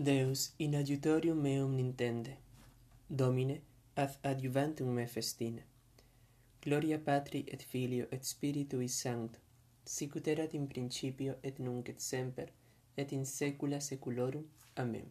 Deus 0.00 0.52
in 0.58 0.76
adiutorium 0.76 1.40
meum 1.42 1.74
nintende. 1.74 2.36
Domine, 3.08 3.60
ad 3.96 4.16
adjuvantum 4.22 4.86
me 4.86 5.06
festine. 5.06 5.64
Gloria 6.60 6.98
Patri 6.98 7.44
et 7.48 7.60
Filio 7.62 8.06
et 8.12 8.22
Spiritui 8.22 8.88
Sancto, 8.88 9.40
sicut 9.84 10.28
erat 10.28 10.54
in 10.54 10.68
principio 10.68 11.34
et 11.42 11.58
nunc 11.58 11.88
et 11.88 12.00
semper 12.00 12.52
et 12.96 13.10
in 13.10 13.24
saecula 13.24 13.80
saeculorum. 13.80 14.44
Amen. 14.76 15.08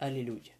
Alleluia. 0.00 0.52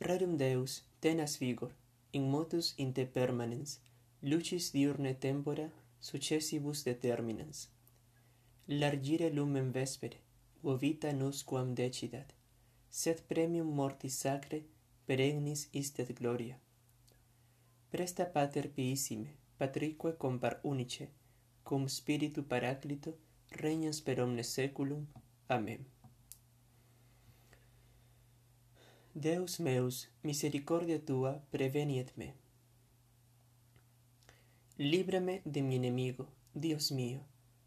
Rerum 0.00 0.36
Deus 0.36 0.82
tenas 1.00 1.36
vigor 1.38 1.70
in 2.12 2.28
motus 2.28 2.74
in 2.76 2.92
te 2.92 3.04
permanens, 3.06 3.78
lucis 4.22 4.72
diurne 4.72 5.14
tempora 5.14 5.70
successibus 6.00 6.82
determinans. 6.82 7.68
Largire 8.66 9.30
lumen 9.30 9.70
vespere 9.70 10.28
quo 10.60 10.76
vita 10.76 11.12
nos 11.12 11.42
quam 11.42 11.74
decidat, 11.74 12.34
sed 12.90 13.22
premium 13.28 13.68
mortis 13.78 14.18
sacre 14.20 14.64
peregnis 15.06 15.68
istet 15.72 16.12
gloria. 16.18 16.58
Presta 17.90 18.24
pater 18.24 18.68
piissime, 18.70 19.30
patrique 19.58 20.16
compar 20.18 20.60
unice, 20.62 21.08
cum 21.64 21.88
spiritu 21.88 22.42
paraclito, 22.42 23.16
regnas 23.50 24.00
per 24.00 24.20
omnes 24.20 24.48
seculum. 24.48 25.06
Amen. 25.48 25.86
Deus 29.14 29.58
meus, 29.58 30.08
misericordia 30.22 31.04
tua, 31.04 31.42
preveniet 31.50 32.12
me. 32.16 32.34
Líbrame 34.78 35.42
de 35.44 35.62
mi 35.62 35.76
enemigo, 35.76 36.28
Dios 36.54 36.92
mío, 36.92 37.20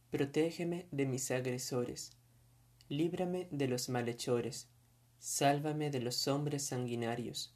protégeme 0.10 0.86
de 0.92 1.06
mis 1.06 1.30
agresores, 1.32 2.12
líbrame 2.94 3.48
de 3.50 3.68
los 3.68 3.90
malhechores, 3.90 4.68
sálvame 5.18 5.90
de 5.90 6.00
los 6.00 6.28
hombres 6.28 6.64
sanguinarios. 6.64 7.56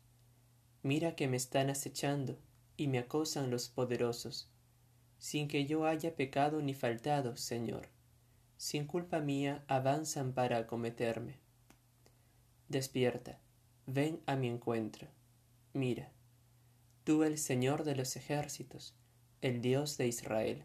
Mira 0.82 1.16
que 1.16 1.28
me 1.28 1.38
están 1.38 1.70
acechando 1.70 2.40
y 2.76 2.88
me 2.88 2.98
acosan 2.98 3.52
los 3.52 3.70
poderosos, 3.70 4.50
sin 5.20 5.48
que 5.48 5.66
yo 5.66 5.86
haya 5.86 6.16
pecado 6.16 6.62
ni 6.62 6.74
faltado, 6.74 7.38
Señor. 7.38 7.90
Sin 8.58 8.88
culpa 8.88 9.20
mía 9.20 9.64
avanzan 9.68 10.34
para 10.34 10.58
acometerme. 10.58 11.38
Despierta, 12.68 13.40
ven 13.86 14.22
a 14.26 14.36
mi 14.36 14.48
encuentro. 14.48 15.08
Mira, 15.74 16.12
tú 17.04 17.24
el 17.24 17.38
Señor 17.38 17.84
de 17.84 17.96
los 17.96 18.16
ejércitos, 18.16 18.96
el 19.42 19.62
Dios 19.62 19.98
de 19.98 20.08
Israel. 20.08 20.64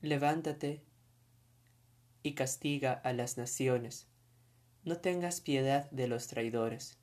Levántate 0.00 0.82
y 2.24 2.34
castiga 2.34 2.94
a 2.94 3.12
las 3.12 3.36
naciones. 3.36 4.08
No 4.82 4.96
tengas 4.96 5.42
piedad 5.42 5.90
de 5.90 6.08
los 6.08 6.26
traidores. 6.26 6.98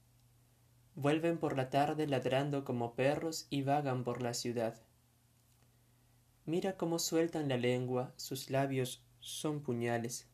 Vuelven 0.96 1.38
por 1.38 1.56
la 1.56 1.70
tarde 1.70 2.08
ladrando 2.08 2.66
como 2.66 2.96
perros 2.96 3.46
y 3.52 3.62
vagan 3.62 4.04
por 4.04 4.22
la 4.22 4.34
ciudad. 4.34 4.82
Mira 6.46 6.76
cómo 6.76 6.98
sueltan 6.98 7.48
la 7.50 7.58
lengua, 7.58 8.14
sus 8.18 8.50
labios 8.50 9.06
son 9.20 9.62
puñales. 9.62 10.28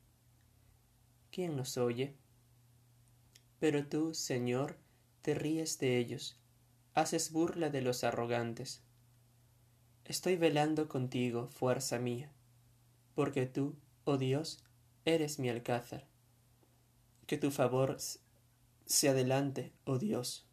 ¿Quién 1.31 1.57
nos 1.57 1.77
oye? 1.77 2.15
Pero 3.59 3.85
tú, 3.87 4.13
Señor, 4.13 4.77
te 5.21 5.35
ríes 5.35 5.79
de 5.79 5.97
ellos, 5.97 6.39
haces 6.93 7.33
burla 7.33 7.69
de 7.69 7.81
los 7.81 8.05
arrogantes. 8.05 8.83
Estoy 10.05 10.37
velando 10.37 10.87
contigo, 10.87 11.49
fuerza 11.49 11.99
mía, 11.99 12.31
porque 13.15 13.45
tú, 13.45 13.75
oh 14.05 14.17
Dios, 14.17 14.63
eres 15.07 15.39
mi 15.39 15.49
alcázar. 15.49 16.05
Que 17.27 17.37
tu 17.37 17.49
favor 17.49 17.97
se 18.85 19.09
adelante, 19.09 19.71
oh 19.85 19.97
Dios. 19.97 20.45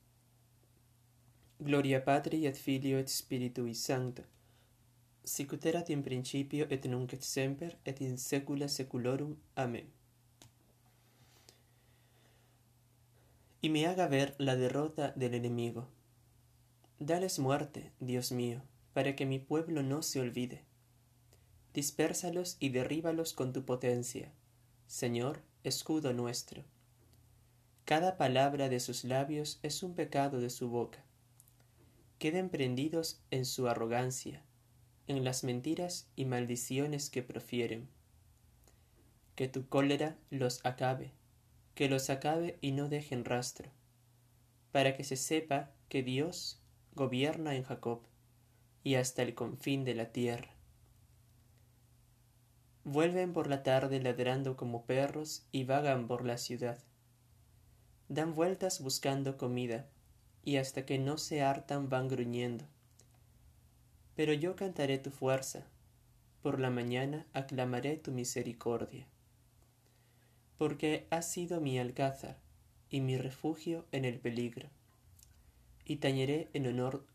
Gloria 1.58 2.05
Patri 2.05 2.46
et 2.46 2.56
Filio 2.56 2.98
et 2.98 3.08
Spiritui 3.08 3.74
Sancto, 3.74 4.23
sicut 5.24 5.67
erat 5.67 5.90
in 5.90 6.02
principio 6.02 6.67
et 6.70 6.86
nunc 6.86 7.12
et 7.12 7.23
semper 7.23 7.77
et 7.84 8.01
in 8.01 8.17
saecula 8.17 8.68
saeculorum. 8.68 9.36
Amén. 9.56 9.90
Y 13.61 13.70
me 13.70 13.86
haga 13.86 14.06
ver 14.06 14.36
la 14.39 14.55
derrota 14.56 15.12
del 15.17 15.34
enemigo. 15.34 15.89
Dales 17.00 17.40
muerte, 17.40 17.90
Dios 17.98 18.30
mío, 18.30 18.62
para 18.92 19.17
que 19.17 19.27
mi 19.27 19.40
pueblo 19.40 19.83
no 19.83 20.02
se 20.02 20.20
olvide. 20.20 20.62
Dispérsalos 21.73 22.56
y 22.61 22.68
derríbalos 22.68 23.33
con 23.33 23.52
tu 23.52 23.64
potencia 23.64 24.33
Señor, 24.94 25.42
escudo 25.64 26.12
nuestro. 26.12 26.62
Cada 27.84 28.16
palabra 28.16 28.68
de 28.68 28.78
sus 28.78 29.02
labios 29.02 29.58
es 29.64 29.82
un 29.82 29.96
pecado 29.96 30.40
de 30.40 30.50
su 30.50 30.68
boca. 30.68 31.02
Queden 32.20 32.48
prendidos 32.48 33.20
en 33.32 33.44
su 33.44 33.66
arrogancia, 33.66 34.44
en 35.08 35.24
las 35.24 35.42
mentiras 35.42 36.06
y 36.14 36.27
maldiciones 36.27 37.10
que 37.10 37.24
profieren. 37.24 37.88
Que 39.34 39.48
tu 39.48 39.66
cólera 39.66 40.16
los 40.30 40.64
acabe, 40.64 41.11
que 41.74 41.88
los 41.88 42.08
acabe 42.08 42.56
y 42.61 42.70
no 42.70 42.88
dejen 42.88 43.24
rastro, 43.24 43.72
para 44.70 44.96
que 44.96 45.02
se 45.02 45.16
sepa 45.16 45.72
que 45.88 46.05
Dios 46.05 46.62
gobierna 46.94 47.56
en 47.56 47.64
Jacob 47.64 48.02
y 48.84 48.94
hasta 48.94 49.22
el 49.22 49.34
confín 49.34 49.84
de 49.84 49.96
la 49.96 50.12
tierra. 50.12 50.54
Vuelven 52.84 53.33
por 53.33 53.48
la 53.48 53.62
tarde 53.62 54.00
ladrando 54.00 54.56
como 54.56 54.84
perros 54.84 55.46
y 55.52 55.64
vagan 55.64 56.06
por 56.06 56.24
la 56.24 56.39
ciudad. 56.39 56.78
Dan 58.08 58.34
vueltas 58.34 58.80
buscando 58.80 59.36
comida, 59.36 59.86
y 60.42 60.58
hasta 60.58 60.84
que 60.84 60.98
no 60.98 61.17
se 61.17 61.42
hartan 61.42 61.89
van 61.89 62.08
gruñendo. 62.08 62.67
Pero 64.14 64.34
yo 64.34 64.55
cantaré 64.55 64.98
tu 64.98 65.11
fuerza, 65.11 65.67
por 66.42 66.61
la 66.61 66.68
mañana 66.70 67.27
aclamaré 67.33 67.96
tu 67.96 68.12
misericordia. 68.12 69.06
Porque 70.58 71.06
has 71.11 71.30
sido 71.30 71.61
mi 71.61 71.78
alcázar 71.78 72.39
y 72.90 73.00
mi 73.00 73.17
refugio 73.17 73.86
en 73.92 74.05
el 74.05 74.20
peligro. 74.20 74.68
Y 75.86 75.96
tañeré 75.96 76.50
en 76.52 76.67
honor 76.67 77.06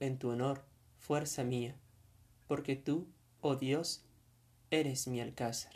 en 0.00 0.18
tu 0.18 0.30
honor, 0.30 0.62
fuerza 0.98 1.44
mía, 1.44 1.74
porque 2.46 2.76
tú, 2.76 3.06
oh 3.40 3.56
Dios, 3.56 4.04
eres 4.70 5.06
mi 5.06 5.20
alcázar. 5.20 5.72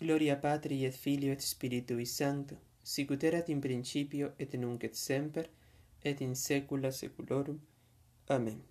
Gloria 0.00 0.40
Patri 0.40 0.84
et 0.84 0.94
Filio 0.94 1.32
et 1.32 1.40
Spiritui 1.40 2.06
Sancto, 2.06 2.56
sicut 2.82 3.22
erat 3.24 3.48
in 3.48 3.60
principio 3.60 4.32
et 4.38 4.54
nunc 4.58 4.84
et 4.84 4.94
semper, 4.94 5.48
et 6.02 6.20
in 6.20 6.34
saecula 6.34 6.90
saeculorum. 6.90 7.60
Amén. 8.28 8.62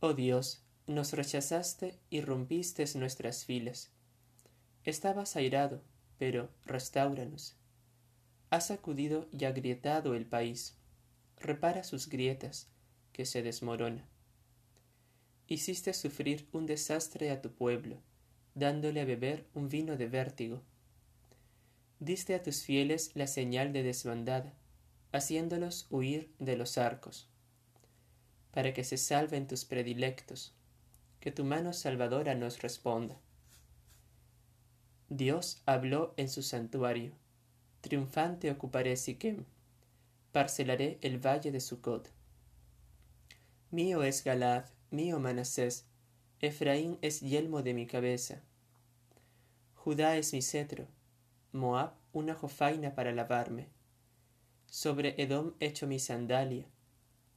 Oh 0.00 0.14
Dios, 0.14 0.62
nos 0.86 1.12
rechazaste 1.12 1.98
y 2.08 2.20
rompiste 2.20 2.84
nuestras 2.94 3.44
filas. 3.44 3.90
Estabas 4.84 5.36
airado, 5.36 5.82
pero 6.18 6.48
restauranos. 6.64 7.56
Has 8.50 8.68
sacudido 8.68 9.28
y 9.32 9.44
agrietado 9.44 10.14
el 10.14 10.24
país. 10.24 10.76
Repara 11.36 11.82
sus 11.82 12.08
grietas, 12.08 12.68
que 13.12 13.26
se 13.26 13.42
desmorona 13.42 14.08
hiciste 15.48 15.94
sufrir 15.94 16.46
un 16.52 16.66
desastre 16.66 17.30
a 17.30 17.40
tu 17.40 17.50
pueblo, 17.50 17.96
dándole 18.54 19.00
a 19.00 19.06
beber 19.06 19.46
un 19.54 19.68
vino 19.68 19.96
de 19.96 20.06
vértigo. 20.06 20.62
Diste 22.00 22.34
a 22.34 22.42
tus 22.42 22.62
fieles 22.62 23.12
la 23.14 23.26
señal 23.26 23.72
de 23.72 23.82
desbandada, 23.82 24.52
haciéndolos 25.10 25.86
huir 25.90 26.30
de 26.38 26.56
los 26.56 26.76
arcos, 26.76 27.28
para 28.52 28.74
que 28.74 28.84
se 28.84 28.98
salven 28.98 29.46
tus 29.46 29.64
predilectos, 29.64 30.54
que 31.18 31.32
tu 31.32 31.44
mano 31.44 31.72
salvadora 31.72 32.34
nos 32.34 32.60
responda. 32.60 33.18
Dios 35.08 35.62
habló 35.64 36.12
en 36.18 36.28
su 36.28 36.42
santuario, 36.42 37.12
triunfante 37.80 38.50
ocuparé 38.50 38.96
Siquem, 38.96 39.46
parcelaré 40.30 40.98
el 41.00 41.18
valle 41.18 41.50
de 41.50 41.60
Sucot. 41.60 42.10
Mío 43.70 44.02
es 44.02 44.22
Galad 44.22 44.66
mío 44.90 45.18
Manasés, 45.18 45.84
Efraín 46.40 46.98
es 47.02 47.20
yelmo 47.20 47.62
de 47.62 47.74
mi 47.74 47.86
cabeza. 47.86 48.42
Judá 49.74 50.16
es 50.16 50.32
mi 50.32 50.42
cetro, 50.42 50.86
Moab 51.52 51.94
una 52.12 52.34
jofaina 52.34 52.94
para 52.94 53.12
lavarme. 53.12 53.68
Sobre 54.66 55.14
Edom 55.20 55.54
echo 55.60 55.86
mi 55.86 55.98
sandalia, 55.98 56.66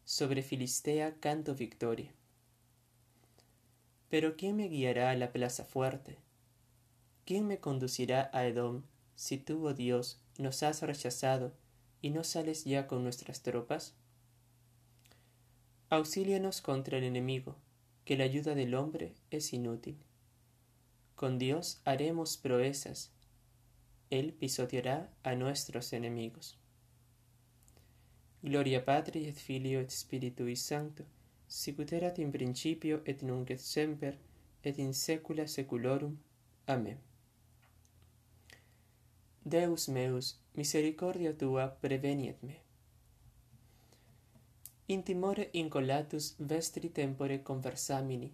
sobre 0.05 0.41
Filistea 0.43 1.15
canto 1.19 1.55
victoria. 1.55 2.11
Pero 4.09 4.35
¿quién 4.35 4.57
me 4.57 4.67
guiará 4.67 5.11
a 5.11 5.15
la 5.15 5.31
plaza 5.31 5.63
fuerte? 5.63 6.17
¿Quién 7.25 7.47
me 7.47 7.59
conducirá 7.59 8.29
a 8.33 8.45
Edom 8.45 8.83
si 9.15 9.37
tú, 9.37 9.67
oh 9.67 9.73
Dios, 9.73 10.19
nos 10.37 10.63
has 10.63 10.81
rechazado 10.81 11.53
y 12.01 12.09
no 12.09 12.23
sales 12.23 12.65
ya 12.65 12.87
con 12.87 13.03
nuestras 13.03 13.41
tropas? 13.41 13.95
Auxílianos 15.93 16.61
contra 16.61 16.99
el 16.99 17.03
enemigo, 17.03 17.57
que 18.05 18.15
la 18.15 18.23
ayuda 18.23 18.55
del 18.55 18.75
hombre 18.75 19.13
es 19.29 19.51
inútil. 19.51 19.97
Con 21.15 21.37
Dios 21.37 21.81
haremos 21.83 22.37
proezas. 22.37 23.11
Él 24.09 24.31
pisoteará 24.31 25.09
a 25.23 25.35
nuestros 25.35 25.91
enemigos. 25.91 26.57
Gloria 28.41 28.85
Patri 28.85 29.25
et 29.27 29.35
Filio 29.35 29.81
et 29.81 29.89
Spiritui 29.89 30.55
Sancto, 30.55 31.03
sicut 31.49 31.91
erat 31.91 32.19
in 32.19 32.31
principio 32.31 33.01
et 33.03 33.21
nunc 33.21 33.51
et 33.51 33.59
semper, 33.59 34.17
et 34.63 34.79
in 34.79 34.93
saecula 34.93 35.45
saeculorum. 35.45 36.17
Amen. 36.67 36.99
Deus 39.43 39.89
meus, 39.89 40.39
misericordia 40.53 41.37
tua 41.37 41.67
preveniet 41.81 42.41
me. 42.43 42.70
intimore 44.91 45.49
incolatus 45.53 46.35
vestri 46.37 46.91
tempore 46.91 47.41
conversamini, 47.41 48.29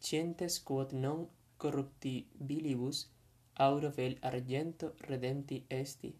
cientes 0.00 0.60
quod 0.60 0.92
non 0.92 1.28
corruptibilibus 1.56 3.08
auro 3.54 3.90
vel 3.90 4.16
argento 4.20 4.94
redempti 5.06 5.64
esti, 5.68 6.12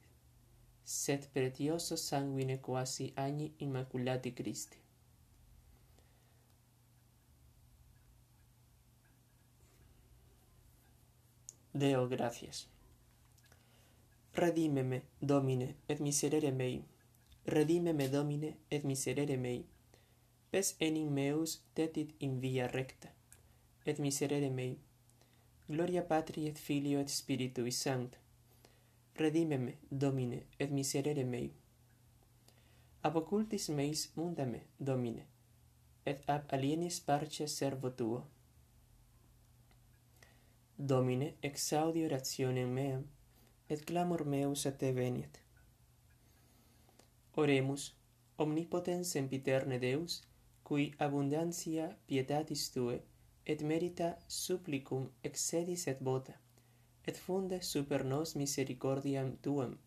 sed 0.83 1.29
pretioso 1.33 1.97
sanguine 1.97 2.61
quasi 2.61 3.11
agni 3.15 3.53
immaculati 3.59 4.33
Christi. 4.33 4.77
Deo 11.73 12.07
gracias. 12.09 12.69
Redímeme, 14.33 15.03
Domine, 15.19 15.77
et 15.87 15.99
miserere 15.99 16.51
mei 16.53 16.98
redime 17.49 17.95
me 17.95 18.09
domine 18.09 18.57
et 18.71 18.85
miserere 18.85 19.37
mei. 19.37 19.65
Pes 20.51 20.75
enim 20.81 21.09
meus 21.13 21.63
tetit 21.75 22.11
in 22.21 22.41
via 22.41 22.67
recta 22.69 23.09
et 23.87 23.99
miserere 23.99 24.51
mei. 24.51 24.75
Gloria 25.67 26.03
patri 26.03 26.47
et 26.47 26.59
filio 26.59 27.01
et 27.01 27.09
spiritui 27.09 27.73
Sancto. 27.73 28.19
redime 29.17 29.59
me 29.59 29.73
domine 29.91 30.43
et 30.59 30.71
miserere 30.71 31.25
mei. 31.25 31.51
Ab 33.03 33.17
occultis 33.17 33.69
meis 33.69 34.11
mundame 34.15 34.61
domine 34.79 35.25
et 36.05 36.23
ab 36.27 36.53
alienis 36.53 37.01
parce 37.01 37.47
servo 37.47 37.91
tuo. 37.91 38.23
Domine 40.77 41.35
exaudi 41.43 42.05
orationem 42.05 42.69
meam 42.69 43.05
et 43.69 43.85
clamor 43.85 44.25
meus 44.25 44.67
a 44.67 44.73
te 44.73 44.93
veniet. 44.93 45.48
Oremus, 47.39 47.83
omnipotens 48.45 49.13
sempiterne 49.15 49.79
Deus, 49.79 50.23
cui 50.65 50.93
abundantia 50.99 51.85
pietatis 52.07 52.65
tue, 52.75 52.97
et 53.47 53.63
merita 53.63 54.09
supplicum 54.27 55.05
excedis 55.29 55.87
et 55.93 56.03
vota, 56.09 56.35
et 57.07 57.21
funde 57.27 57.61
super 57.63 58.05
nos 58.05 58.35
misericordiam 58.41 59.31
tuam, 59.45 59.79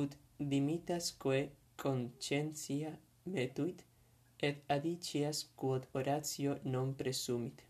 ut 0.00 0.18
dimitasque 0.54 1.38
conscientia 1.84 2.92
metuit, 3.24 3.86
et 4.42 4.58
adicias 4.68 5.46
quod 5.54 5.86
oratio 5.94 6.58
non 6.64 6.94
presumit. 6.98 7.62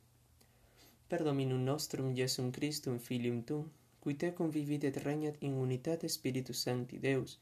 Per 1.09 1.23
Dominum 1.29 1.63
nostrum 1.71 2.17
Iesum 2.17 2.51
Christum 2.51 2.99
Filium 2.99 3.43
Tuum, 3.45 3.69
qui 4.01 4.17
tecum 4.17 4.49
vivit 4.51 4.85
et 4.89 4.97
regnat 5.05 5.37
in 5.41 5.61
unitate 5.61 6.09
Spiritus 6.09 6.63
Sancti 6.65 6.99
Deus, 6.99 7.39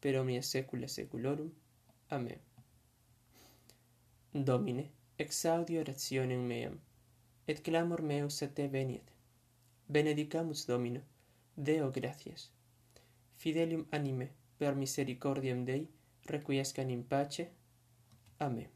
per 0.00 0.18
omnia 0.18 0.42
saecula 0.42 0.88
saeculorum. 0.88 1.50
Amen. 2.10 2.40
Domine, 4.32 4.90
exaudi 5.18 5.78
orationem 5.78 6.46
meam, 6.46 6.78
et 7.46 7.62
clamor 7.62 8.02
meus 8.02 8.42
a 8.42 8.48
te 8.48 8.68
veniet. 8.68 9.10
Benedicamus 9.88 10.66
Domino, 10.66 11.00
Deo 11.56 11.90
gratias. 11.90 12.50
Fidelium 13.36 13.86
anime, 13.90 14.30
per 14.58 14.74
misericordiam 14.74 15.64
Dei, 15.64 15.88
requiescan 16.26 16.90
in 16.90 17.04
pace. 17.04 17.50
Amen. 18.38 18.75